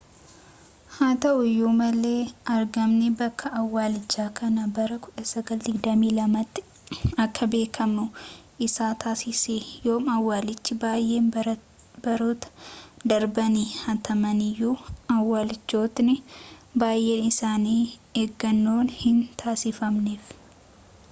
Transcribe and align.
haa 0.95 1.15
ta'uuyyu 1.23 1.67
malee 1.79 2.21
argamni 2.55 3.07
bakka 3.19 3.47
awwaalchaa 3.59 4.29
kana 4.39 4.61
bara 4.77 4.95
1922 4.95 6.45
tti 6.53 6.61
akka 7.23 7.43
beekamuu 7.51 8.09
isa 8.65 8.87
taasisee 9.03 9.61
yooma 9.85 10.11
awwalchii 10.19 10.79
baayeen 10.83 11.27
barootaa 12.03 12.53
darbanii 13.09 13.67
haatamaniyyu 13.83 14.71
awwalchootni 15.17 16.15
baayeen 16.81 17.23
isaani 17.31 17.77
eegannon 18.21 18.87
hin 19.05 19.17
taasifamneef 19.43 20.25